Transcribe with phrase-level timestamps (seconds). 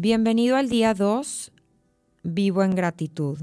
[0.00, 1.50] Bienvenido al día 2,
[2.22, 3.36] vivo en gratitud.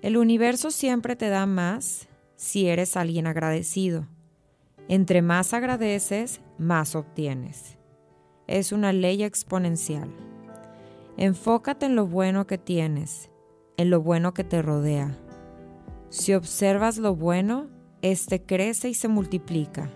[0.00, 4.08] El universo siempre te da más si eres alguien agradecido.
[4.88, 7.76] Entre más agradeces, más obtienes.
[8.46, 10.10] Es una ley exponencial.
[11.18, 13.28] Enfócate en lo bueno que tienes,
[13.76, 15.14] en lo bueno que te rodea.
[16.08, 17.68] Si observas lo bueno,
[18.00, 19.90] éste crece y se multiplica.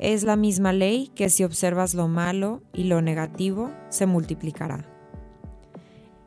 [0.00, 4.88] Es la misma ley que si observas lo malo y lo negativo, se multiplicará.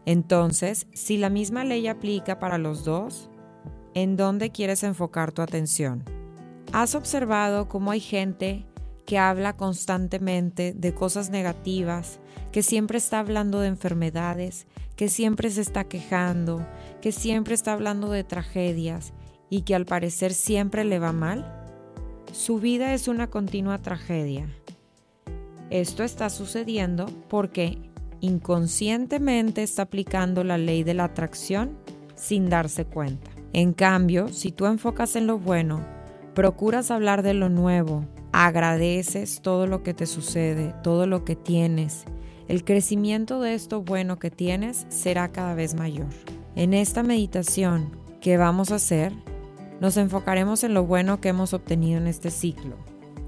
[0.06, 3.32] Entonces, si la misma ley aplica para los dos,
[3.96, 6.04] ¿en dónde quieres enfocar tu atención?
[6.72, 8.68] ¿Has observado cómo hay gente
[9.08, 12.20] que habla constantemente de cosas negativas,
[12.52, 16.64] que siempre está hablando de enfermedades, que siempre se está quejando,
[17.02, 19.14] que siempre está hablando de tragedias
[19.50, 21.63] y que al parecer siempre le va mal?
[22.34, 24.48] Su vida es una continua tragedia.
[25.70, 27.78] Esto está sucediendo porque
[28.22, 31.78] inconscientemente está aplicando la ley de la atracción
[32.16, 33.30] sin darse cuenta.
[33.54, 35.86] En cambio, si tú enfocas en lo bueno,
[36.34, 42.04] procuras hablar de lo nuevo, agradeces todo lo que te sucede, todo lo que tienes,
[42.48, 46.08] el crecimiento de esto bueno que tienes será cada vez mayor.
[46.56, 49.14] En esta meditación que vamos a hacer,
[49.80, 52.76] nos enfocaremos en lo bueno que hemos obtenido en este ciclo.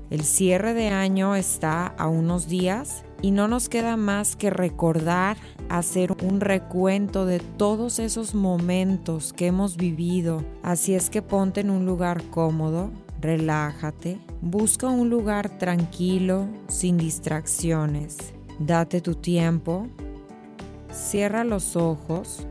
[0.10, 5.36] El cierre de año está a unos días y no nos queda más que recordar,
[5.68, 10.46] hacer un recuento de todos esos momentos que hemos vivido.
[10.62, 18.18] Así es que ponte en un lugar cómodo, relájate, busca un lugar tranquilo, sin distracciones.
[18.60, 19.88] Date tu tiempo,
[20.92, 22.46] cierra los ojos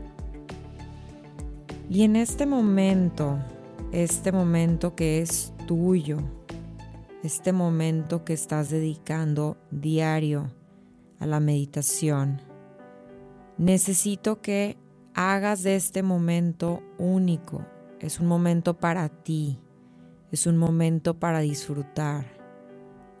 [1.89, 3.39] y en este momento,
[4.03, 6.17] este momento que es tuyo,
[7.23, 10.51] este momento que estás dedicando diario,
[11.17, 12.41] a la meditación.
[13.57, 14.75] Necesito que
[15.13, 17.65] hagas de este momento único.
[18.01, 19.61] Es un momento para ti.
[20.29, 22.25] Es un momento para disfrutar.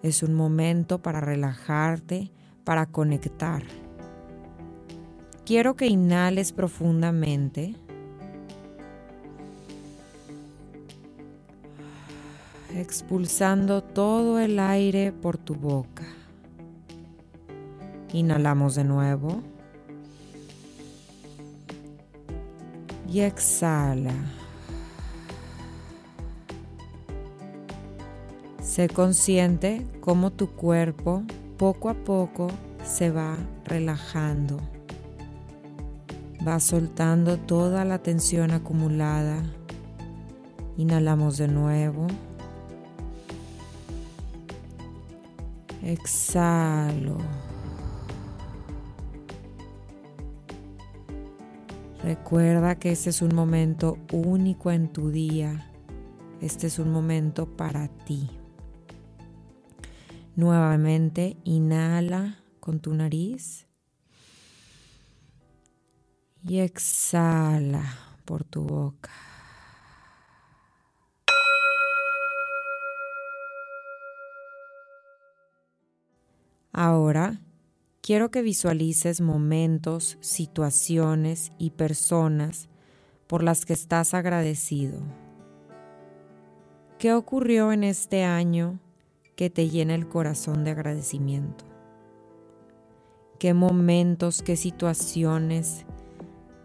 [0.03, 2.33] Es un momento para relajarte,
[2.65, 3.63] para conectar.
[5.45, 7.75] Quiero que inhales profundamente.
[12.85, 16.03] Expulsando todo el aire por tu boca.
[18.13, 19.41] Inhalamos de nuevo.
[23.11, 24.13] Y exhala.
[28.61, 31.23] Sé consciente cómo tu cuerpo
[31.57, 32.49] poco a poco
[32.83, 34.59] se va relajando.
[36.47, 39.41] Va soltando toda la tensión acumulada.
[40.77, 42.05] Inhalamos de nuevo.
[45.85, 47.19] Exhalo.
[52.01, 55.71] Recuerda que este es un momento único en tu día.
[56.41, 58.31] Este es un momento para ti.
[60.35, 63.67] Nuevamente, inhala con tu nariz
[66.43, 67.85] y exhala
[68.25, 69.34] por tu boca.
[76.77, 77.39] Ahora
[78.01, 82.67] quiero que visualices momentos, situaciones y personas
[83.27, 84.99] por las que estás agradecido.
[86.99, 88.81] ¿Qué ocurrió en este año
[89.37, 91.63] que te llena el corazón de agradecimiento?
[93.39, 95.85] ¿Qué momentos, qué situaciones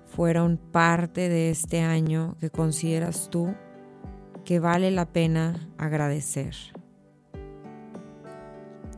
[0.07, 3.55] fueron parte de este año que consideras tú
[4.45, 6.80] que vale la pena agradecer?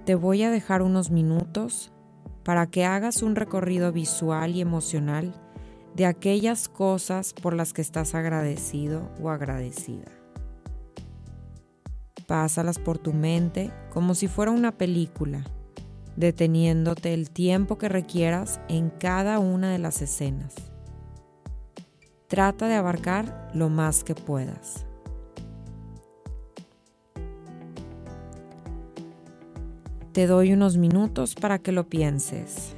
[0.05, 1.93] Te voy a dejar unos minutos
[2.43, 5.33] para que hagas un recorrido visual y emocional
[5.95, 10.11] de aquellas cosas por las que estás agradecido o agradecida.
[12.27, 15.45] Pásalas por tu mente como si fuera una película,
[16.17, 20.55] deteniéndote el tiempo que requieras en cada una de las escenas.
[22.27, 24.85] Trata de abarcar lo más que puedas.
[30.13, 32.77] Te doy unos minutos para que lo pienses.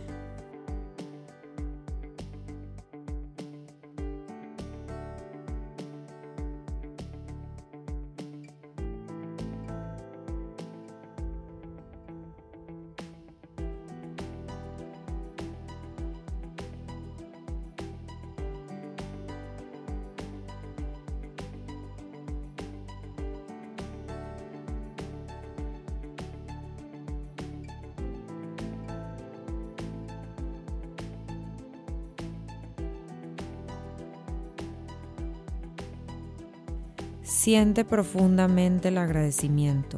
[37.25, 39.97] Siente profundamente el agradecimiento.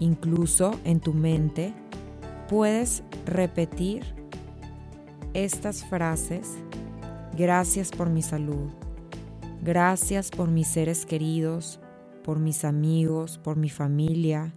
[0.00, 1.72] Incluso en tu mente
[2.48, 4.02] puedes repetir
[5.32, 6.56] estas frases.
[7.36, 8.68] Gracias por mi salud.
[9.62, 11.78] Gracias por mis seres queridos,
[12.24, 14.52] por mis amigos, por mi familia.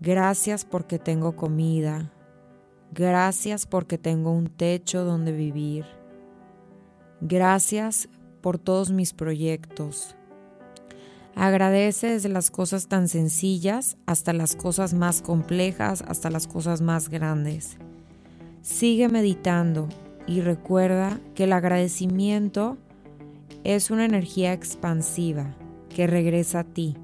[0.00, 2.14] Gracias porque tengo comida.
[2.92, 5.84] Gracias porque tengo un techo donde vivir.
[7.20, 8.08] Gracias
[8.40, 10.16] por todos mis proyectos.
[11.36, 17.10] Agradece desde las cosas tan sencillas hasta las cosas más complejas, hasta las cosas más
[17.10, 17.76] grandes.
[18.62, 19.86] Sigue meditando
[20.26, 22.78] y recuerda que el agradecimiento
[23.64, 25.54] es una energía expansiva
[25.94, 26.96] que regresa a ti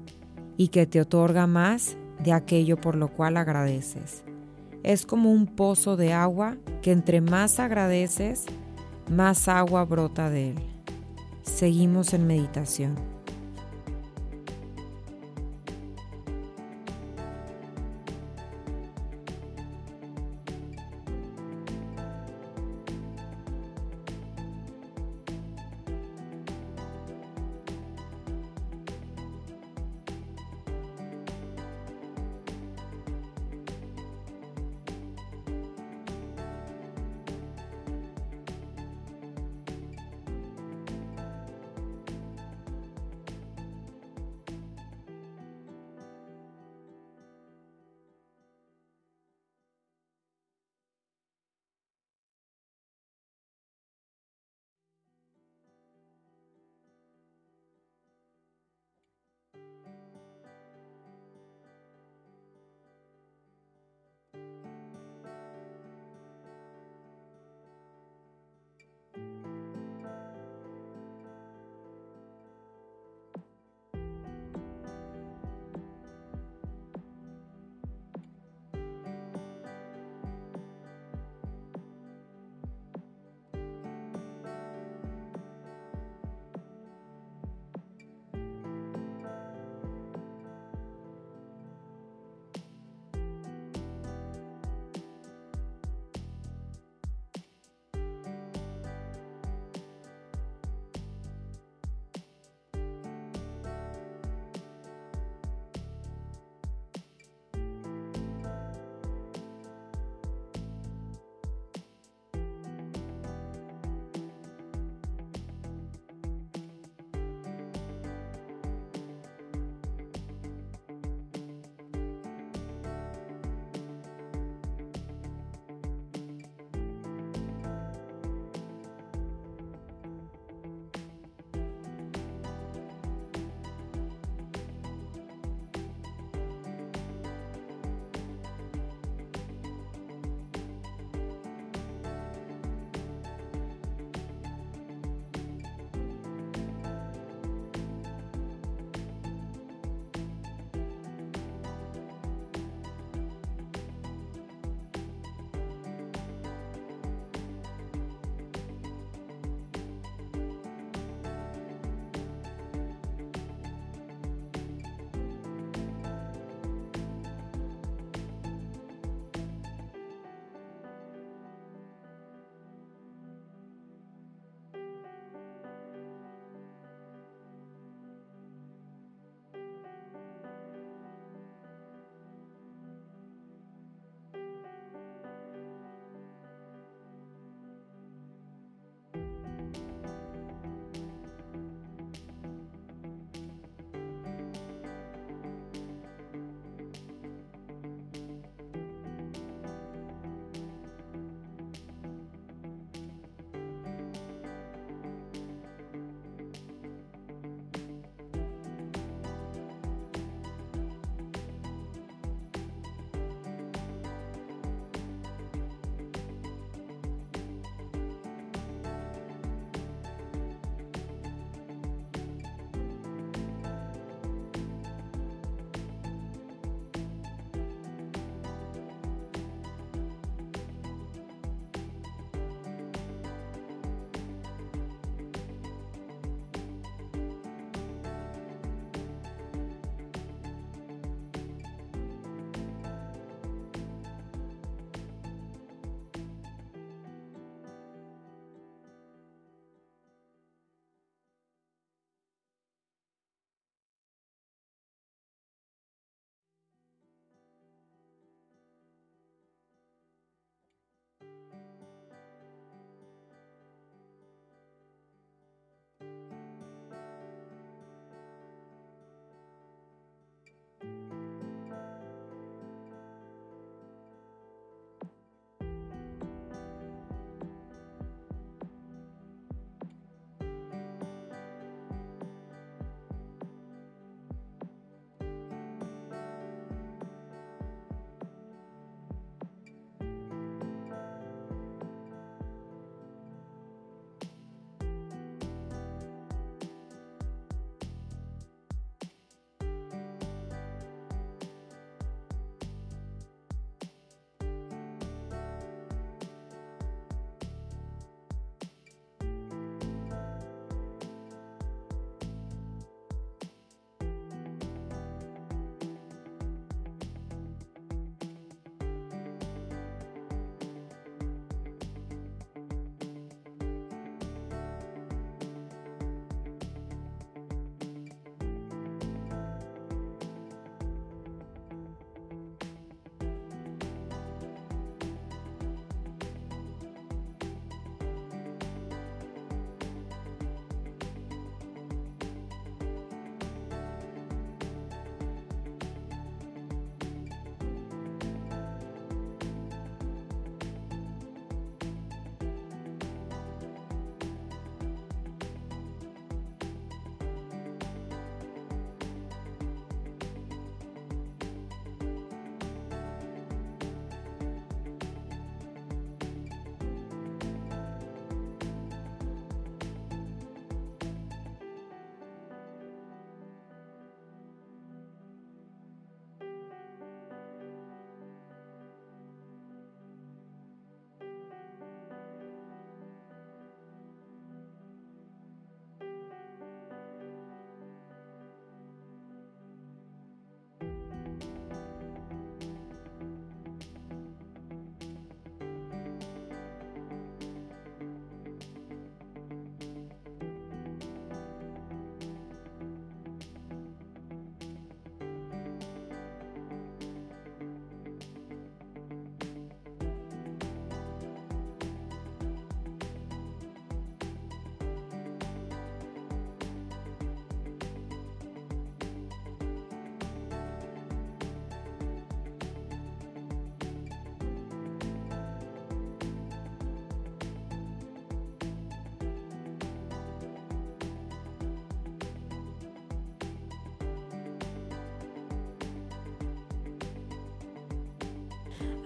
[0.57, 4.23] y que te otorga más de aquello por lo cual agradeces.
[4.81, 8.45] Es como un pozo de agua que entre más agradeces,
[9.11, 10.55] más agua brota de él.
[11.43, 13.22] Seguimos en meditación.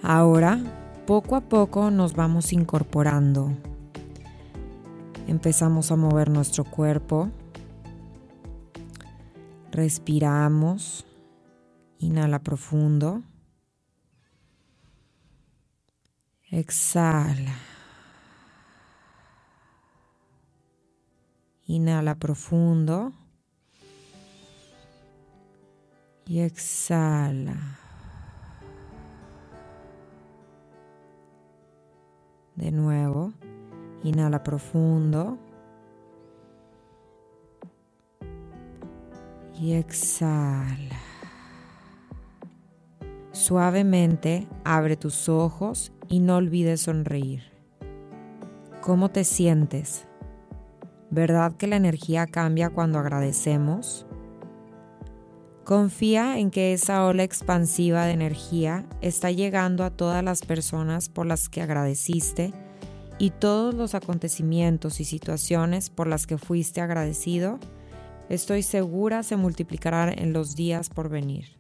[0.04, 0.60] Ahora,
[1.08, 3.51] poco a poco nos vamos incorporando.
[5.27, 7.32] Empezamos a mover nuestro cuerpo.
[9.72, 11.06] Respiramos.
[12.00, 13.24] Inhala profundo.
[16.51, 17.56] Exhala.
[21.66, 23.12] Inhala profundo.
[26.27, 27.87] Y exhala.
[32.58, 33.34] De nuevo,
[34.04, 35.38] inhala profundo.
[39.60, 40.98] Y exhala.
[43.32, 47.44] Suavemente abre tus ojos y no olvides sonreír.
[48.82, 50.08] ¿Cómo te sientes?
[51.12, 54.07] ¿Verdad que la energía cambia cuando agradecemos?
[55.68, 61.26] Confía en que esa ola expansiva de energía está llegando a todas las personas por
[61.26, 62.54] las que agradeciste
[63.20, 67.60] y todos los acontecimientos y situaciones por las que fuiste agradecido,
[68.30, 71.58] estoy segura se multiplicarán en los días por venir.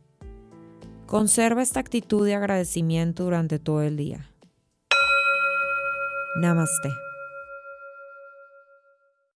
[1.05, 4.31] Conserva esta actitud de agradecimiento durante todo el día.
[6.39, 7.06] Namaste.